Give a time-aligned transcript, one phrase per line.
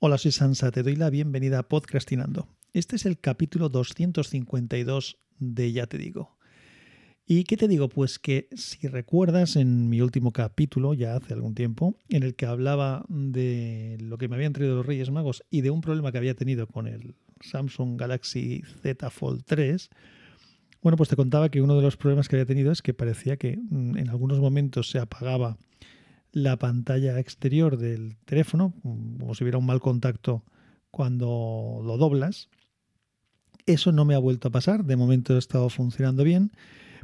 [0.00, 2.46] Hola, soy Sansa, te doy la bienvenida a Podcastinando.
[2.72, 6.36] Este es el capítulo 252 de Ya te digo.
[7.26, 7.88] ¿Y qué te digo?
[7.88, 12.46] Pues que si recuerdas en mi último capítulo, ya hace algún tiempo, en el que
[12.46, 16.18] hablaba de lo que me habían traído los Reyes Magos y de un problema que
[16.18, 19.90] había tenido con el Samsung Galaxy Z Fold 3,
[20.80, 23.36] bueno, pues te contaba que uno de los problemas que había tenido es que parecía
[23.36, 25.58] que mm, en algunos momentos se apagaba
[26.32, 30.44] la pantalla exterior del teléfono, como si hubiera un mal contacto
[30.90, 32.48] cuando lo doblas.
[33.66, 36.52] Eso no me ha vuelto a pasar, de momento ha estado funcionando bien,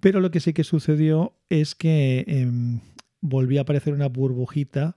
[0.00, 2.80] pero lo que sí que sucedió es que eh,
[3.20, 4.96] volvió a aparecer una burbujita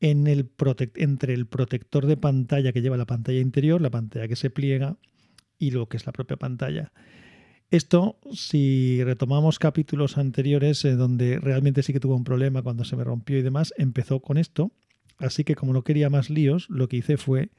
[0.00, 0.50] en el
[0.96, 4.98] entre el protector de pantalla que lleva la pantalla interior, la pantalla que se pliega
[5.58, 6.92] y lo que es la propia pantalla.
[7.70, 12.94] Esto, si retomamos capítulos anteriores eh, donde realmente sí que tuvo un problema cuando se
[12.96, 14.70] me rompió y demás, empezó con esto.
[15.18, 17.50] Así que como no quería más líos, lo que hice fue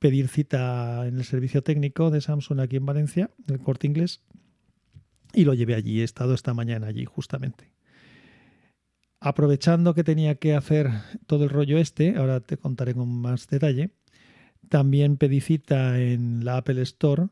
[0.00, 4.22] pedir cita en el servicio técnico de Samsung aquí en Valencia, del corte inglés,
[5.32, 6.00] y lo llevé allí.
[6.00, 7.70] He estado esta mañana allí justamente.
[9.20, 10.90] Aprovechando que tenía que hacer
[11.28, 13.90] todo el rollo este, ahora te contaré con más detalle,
[14.68, 17.28] también pedí cita en la Apple Store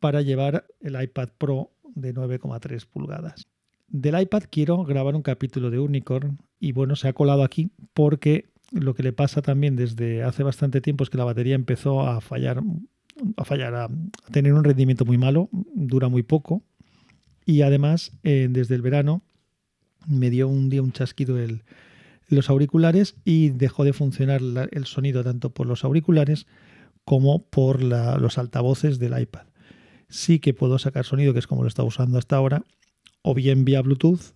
[0.00, 3.46] para llevar el iPad Pro de 9,3 pulgadas.
[3.88, 8.50] Del iPad quiero grabar un capítulo de Unicorn y bueno, se ha colado aquí porque
[8.72, 12.20] lo que le pasa también desde hace bastante tiempo es que la batería empezó a
[12.20, 12.62] fallar,
[13.36, 13.88] a fallar, a
[14.30, 16.62] tener un rendimiento muy malo, dura muy poco
[17.44, 19.22] y además eh, desde el verano
[20.06, 21.64] me dio un día un chasquido el,
[22.28, 26.46] los auriculares y dejó de funcionar el sonido tanto por los auriculares
[27.04, 29.49] como por los altavoces del iPad
[30.10, 32.64] sí que puedo sacar sonido, que es como lo está usando hasta ahora,
[33.22, 34.34] o bien vía Bluetooth,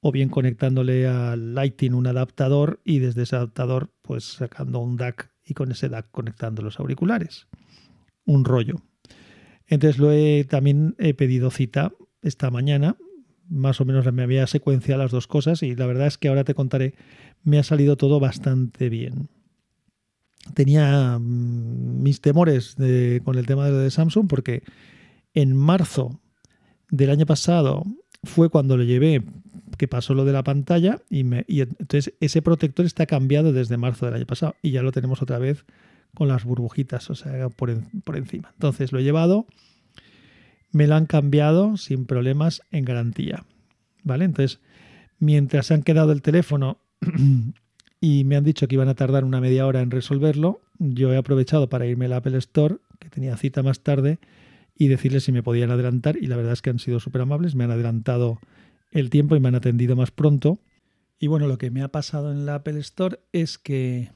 [0.00, 5.30] o bien conectándole al Lighting un adaptador y desde ese adaptador pues sacando un DAC
[5.44, 7.46] y con ese DAC conectando los auriculares.
[8.24, 8.82] Un rollo.
[9.66, 12.96] Entonces lo he, también he pedido cita esta mañana,
[13.48, 16.44] más o menos me había secuenciado las dos cosas y la verdad es que ahora
[16.44, 16.94] te contaré,
[17.42, 19.28] me ha salido todo bastante bien
[20.54, 22.76] tenía mm, mis temores
[23.24, 24.62] con el tema de, de Samsung porque
[25.36, 26.18] en marzo
[26.90, 27.84] del año pasado
[28.24, 29.22] fue cuando lo llevé,
[29.78, 34.06] que pasó lo de la pantalla, y, me, entonces ese protector está cambiado desde marzo
[34.06, 35.64] del año pasado y ya lo tenemos otra vez
[36.14, 38.50] con las burbujitas, o sea, por, por encima.
[38.54, 39.46] Entonces lo he llevado,
[40.72, 43.44] me lo han cambiado sin problemas en garantía.
[44.02, 44.24] ¿Vale?
[44.24, 44.60] Entonces,
[45.18, 46.78] mientras se han quedado el teléfono
[48.00, 51.18] y me han dicho que iban a tardar una media hora en resolverlo, yo he
[51.18, 54.18] aprovechado para irme al Apple Store, que tenía cita más tarde,
[54.78, 57.54] y decirles si me podían adelantar y la verdad es que han sido súper amables,
[57.54, 58.38] me han adelantado
[58.90, 60.60] el tiempo y me han atendido más pronto.
[61.18, 64.10] Y bueno, lo que me ha pasado en la Apple Store es que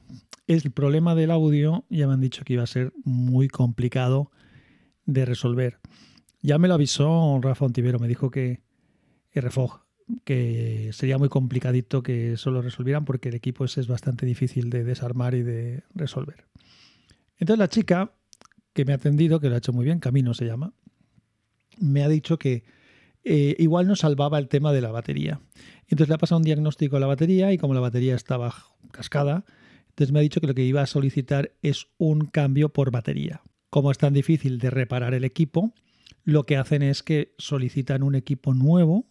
[0.47, 4.31] el problema del audio ya me han dicho que iba a ser muy complicado
[5.05, 5.79] de resolver.
[6.41, 8.61] Ya me lo avisó Rafa Ontivero, me dijo que
[9.33, 9.81] RFOG,
[10.23, 14.69] que sería muy complicadito que eso lo resolvieran porque el equipo ese es bastante difícil
[14.69, 16.45] de desarmar y de resolver.
[17.37, 18.11] Entonces la chica
[18.73, 20.73] que me ha atendido, que lo ha hecho muy bien, Camino se llama,
[21.79, 22.63] me ha dicho que
[23.23, 25.41] eh, igual no salvaba el tema de la batería.
[25.83, 28.53] Entonces le ha pasado un diagnóstico a la batería y como la batería estaba
[28.91, 29.45] cascada,
[29.89, 33.41] entonces me ha dicho que lo que iba a solicitar es un cambio por batería.
[33.69, 35.73] Como es tan difícil de reparar el equipo,
[36.23, 39.05] lo que hacen es que solicitan un equipo nuevo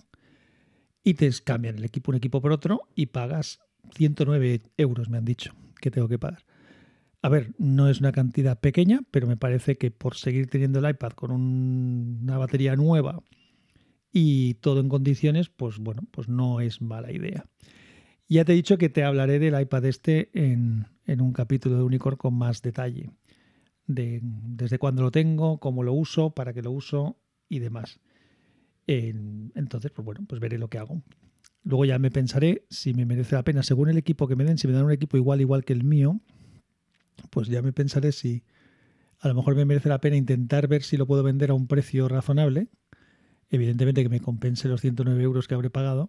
[1.05, 3.61] y te cambian el equipo un equipo por otro y pagas
[3.95, 6.45] 109 euros, me han dicho, que tengo que pagar.
[7.23, 10.89] A ver, no es una cantidad pequeña, pero me parece que por seguir teniendo el
[10.89, 13.23] iPad con una batería nueva
[14.13, 17.47] y todo en condiciones, pues bueno, pues no es mala idea.
[18.27, 22.17] Ya te he dicho que te hablaré del iPad este en, un capítulo de Unicorn
[22.17, 23.11] con más detalle.
[23.87, 28.01] De, desde cuándo lo tengo, cómo lo uso, para qué lo uso y demás.
[28.87, 31.03] entonces, pues bueno, pues veré lo que hago.
[31.65, 34.57] Luego ya me pensaré si me merece la pena, según el equipo que me den,
[34.57, 36.21] si me dan un equipo igual, igual que el mío,
[37.31, 38.43] pues ya me pensaré si
[39.19, 41.67] a lo mejor me merece la pena intentar ver si lo puedo vender a un
[41.67, 42.69] precio razonable,
[43.51, 46.09] evidentemente que me compense los 109 euros que habré pagado,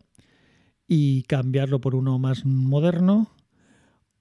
[0.88, 3.34] y cambiarlo por uno más moderno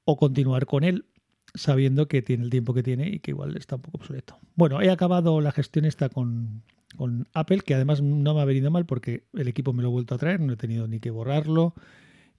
[0.05, 1.07] o continuar con él
[1.55, 4.39] sabiendo que tiene el tiempo que tiene y que igual está un poco obsoleto.
[4.55, 6.63] Bueno, he acabado la gestión esta con,
[6.97, 9.93] con Apple, que además no me ha venido mal porque el equipo me lo he
[9.93, 11.75] vuelto a traer, no he tenido ni que borrarlo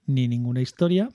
[0.06, 1.10] ni ninguna historia.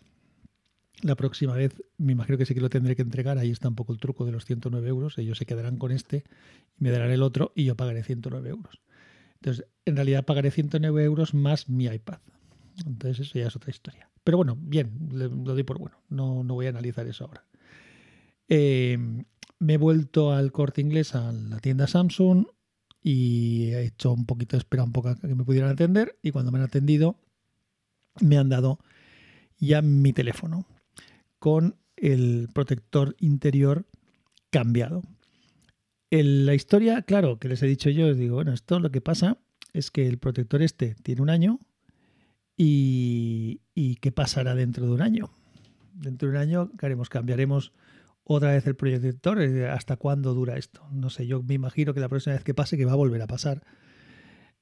[1.02, 3.38] La próxima vez me imagino que sí que lo tendré que entregar.
[3.38, 5.19] Ahí está un poco el truco de los 109 euros.
[5.19, 6.25] Ellos se quedarán con este
[6.78, 8.81] y me darán el otro y yo pagaré 109 euros.
[9.34, 12.19] Entonces, en realidad pagaré 109 euros más mi iPad.
[12.87, 14.10] Entonces, eso ya es otra historia.
[14.25, 15.98] Pero bueno, bien, lo doy por bueno.
[16.08, 17.44] No, no voy a analizar eso ahora.
[18.48, 19.25] Em,
[19.58, 22.46] me he vuelto al corte inglés a la tienda Samsung
[23.02, 26.31] y he hecho un poquito de espera un poco a que me pudieran atender y
[26.31, 27.19] cuando me han atendido
[28.20, 28.78] me han dado
[29.58, 30.66] ya mi teléfono
[31.38, 33.87] con el protector interior
[34.50, 35.03] cambiado.
[36.11, 39.38] la historia, claro, que les he dicho yo, digo, bueno, esto lo que pasa
[39.73, 41.61] es que el protector este tiene un año
[42.56, 43.61] y,
[44.00, 45.31] ¿qué pasará dentro de un año?
[45.93, 47.09] Dentro de un año, ¿qué haremos?
[47.09, 47.73] Cambiaremos
[48.25, 49.41] otra vez el protector.
[49.71, 50.87] ¿Hasta cuándo dura esto?
[50.91, 53.21] No sé, yo me imagino que la próxima vez que pase, que va a volver
[53.21, 53.62] a pasar,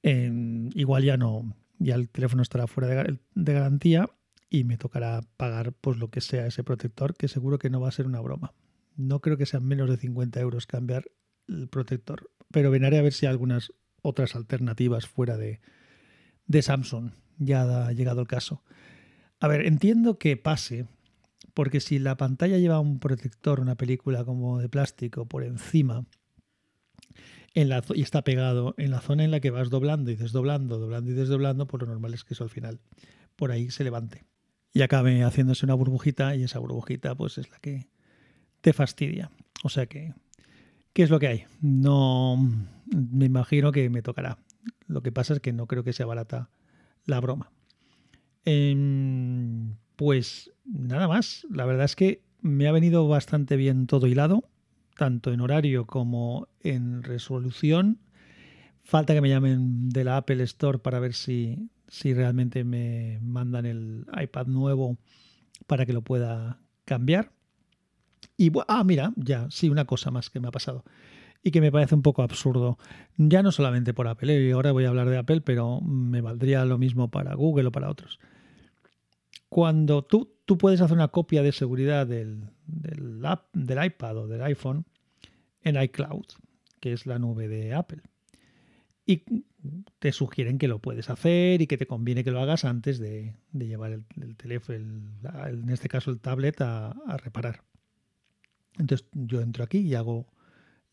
[0.03, 4.11] igual ya no, ya el teléfono estará fuera de, garantía
[4.55, 7.89] y me tocará pagar pues lo que sea ese protector, que seguro que no va
[7.89, 8.55] a ser una broma.
[8.95, 11.07] No creo que sean menos de 50 euros cambiar
[11.49, 15.61] el protector, pero venaré a ver si hay algunas otras alternativas fuera de,
[16.47, 17.11] de Samsung.
[17.39, 18.63] Ya ha llegado el caso.
[19.41, 20.87] A ver, entiendo que pase,
[21.53, 26.07] porque si la pantalla lleva un protector, una película como de plástico por encima,
[27.55, 30.79] en la, y está pegado en la zona en la que vas doblando y desdoblando,
[30.79, 32.79] doblando y desdoblando, pues lo normal es que eso al final
[33.35, 34.25] por ahí se levante
[34.75, 37.87] y acabe haciéndose una burbujita y esa burbujita pues es la que
[38.61, 39.31] te fastidia.
[39.63, 40.13] O sea que,
[40.93, 41.45] ¿qué es lo que hay?
[41.61, 42.37] No
[42.87, 44.37] me imagino que me tocará.
[44.89, 46.51] Lo que pasa es que no creo que sea barata
[47.07, 47.53] la broma.
[48.45, 51.47] Em, pues nada más.
[51.51, 54.51] La verdad es que me ha venido bastante bien todo hilado,
[54.97, 58.01] tanto en horario como en resolución.
[58.83, 63.67] Falta que me llamen de la Apple Store para ver si, si realmente me mandan
[63.67, 64.99] el iPad nuevo
[65.69, 67.31] para que lo pueda cambiar.
[68.37, 70.85] Y ah, mira, ya, sí, una cosa más que me ha pasado
[71.41, 72.79] y que me parece un poco absurdo.
[73.17, 74.53] Ya no solamente por Apple, y ¿eh?
[74.53, 77.89] ahora voy a hablar de Apple, pero me valdría lo mismo para Google o para
[77.89, 78.19] otros.
[79.49, 84.43] Cuando tú, tú puedes hacer una copia de seguridad del, del, del iPad o del
[84.43, 84.85] iPhone
[85.63, 86.27] en iCloud,
[86.81, 88.03] que es la nube de Apple.
[89.07, 89.23] Y
[89.99, 93.35] te sugieren que lo puedes hacer y que te conviene que lo hagas antes de,
[93.53, 97.63] llevar el, teléfono, en este caso el tablet, a, reparar.
[98.79, 100.27] Entonces yo entro aquí y hago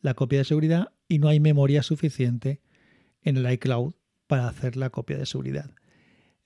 [0.01, 2.61] la copia de seguridad y no hay memoria suficiente
[3.21, 3.93] en el iCloud
[4.27, 5.71] para hacer la copia de seguridad.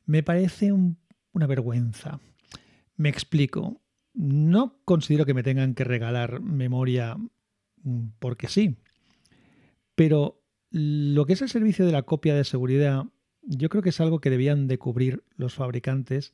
[0.06, 2.20] Me parece una vergüenza.
[2.96, 3.82] Me explico.
[4.14, 7.18] No considero que me tengan que regalar memoria
[7.84, 8.78] mm, porque sí,
[9.96, 10.44] pero
[10.77, 13.06] lo que es el servicio de la copia de seguridad,
[13.44, 16.33] yo creo que es algo que debían de cubrir los fabricantes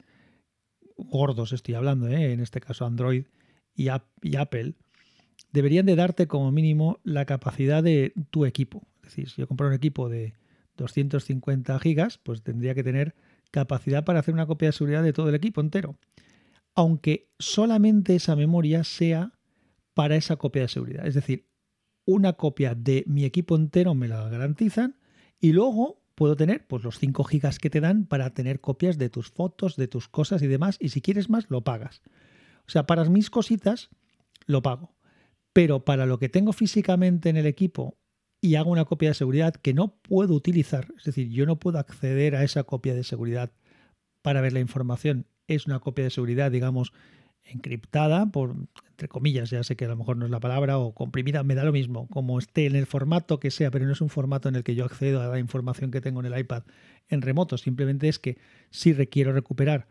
[0.97, 2.33] gordos, estoy hablando, ¿eh?
[2.33, 3.25] en este caso Android
[3.75, 3.89] y,
[4.23, 4.73] y Apple,
[5.51, 8.87] deberían de darte como mínimo la capacidad de tu equipo.
[9.03, 10.33] Es decir, si yo compro un equipo de
[10.75, 13.13] 250 gigas, pues tendría que tener
[13.51, 15.99] capacidad para hacer una copia de seguridad de todo el equipo entero.
[16.73, 19.33] Aunque solamente esa memoria sea
[19.93, 21.05] para esa copia de seguridad.
[21.05, 21.50] Es decir,
[22.05, 24.97] una copia de mi equipo entero me la garantizan
[25.39, 29.09] y luego puedo tener pues los 5 gigas que te dan para tener copias de
[29.09, 30.77] tus fotos, de tus cosas y demás.
[30.79, 32.01] Y si quieres más, lo pagas.
[32.67, 33.89] O sea, para mis cositas,
[34.45, 34.95] lo pago
[35.53, 37.97] pero para lo que tengo físicamente en el equipo
[38.41, 41.77] y hago una copia de seguridad que no puedo utilizar, es decir, yo no puedo
[41.77, 43.51] acceder a esa copia de seguridad
[44.21, 46.93] para ver la información, es una copia de seguridad, digamos,
[47.43, 48.55] encriptada, por,
[49.01, 51.55] entre comillas, ya sé que a lo mejor no es la palabra, o comprimida, me
[51.55, 54.47] da lo mismo, como esté en el formato que sea, pero no es un formato
[54.47, 56.63] en el que yo accedo a la información que tengo en el iPad
[57.09, 58.37] en remoto, simplemente es que
[58.69, 59.87] si requiero recuperar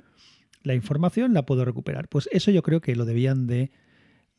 [0.63, 2.09] la información, la puedo recuperar.
[2.09, 3.73] Pues eso yo creo que lo debían de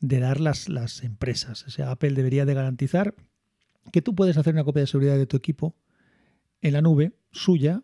[0.02, 1.64] de dar las, las empresas.
[1.66, 3.14] O sea, Apple debería de garantizar
[3.92, 5.76] que tú puedes hacer una copia de seguridad de tu equipo
[6.60, 7.82] en la nube suya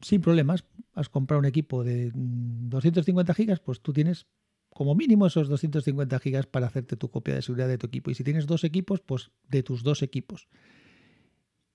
[0.00, 0.64] sin problemas.
[0.92, 4.26] Has comprado un equipo de 250 gigas, pues tú tienes
[4.74, 8.10] como mínimo esos 250 gigas para hacerte tu copia de seguridad de tu equipo.
[8.10, 10.48] Y si tienes dos equipos, pues de tus dos equipos.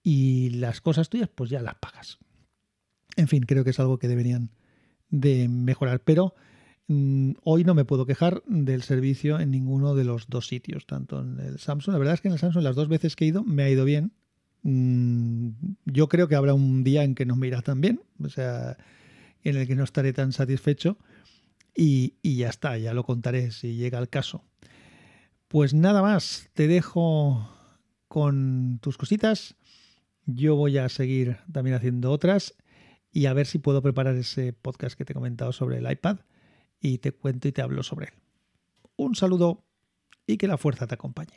[0.03, 2.20] Y las cosas tuyas, pues ya las pagas.
[3.15, 4.51] En fin, creo que es algo que deberían
[5.10, 6.03] de mejorar.
[6.03, 6.36] Pero
[6.89, 11.22] Mm, hoy no me puedo quejar del servicio en ninguno de los dos sitios, tanto
[11.22, 11.94] en el Samsung.
[11.94, 13.70] La verdad es que en el Samsung las dos veces que he ido me ha
[13.70, 14.12] ido bien.
[14.63, 15.50] Mm,
[15.86, 18.75] yo creo que habrá un día en que no me irá tan bien, o sea,
[19.44, 20.98] en el que no estaré tan satisfecho
[21.75, 24.43] y, ya está, ya lo contaré si llega el caso.
[25.47, 27.49] Pues nada más, te dejo
[28.07, 29.55] con tus cositas.
[30.25, 32.55] Yo voy a seguir también haciendo otras
[33.11, 36.19] y a ver si puedo preparar ese podcast que te he comentado sobre el iPad
[36.79, 38.13] y te cuento y te hablo sobre él.
[38.95, 39.65] Un saludo
[40.27, 41.33] y que la fuerza te acompañe.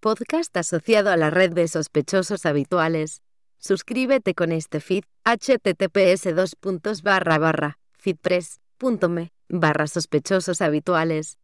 [0.00, 3.22] Podcast asociado a la red de sospechosos habituales.
[3.58, 6.26] Suscríbete con este feed https
[7.98, 8.61] feedpress.me
[9.48, 11.38] barra sospechosos habituales.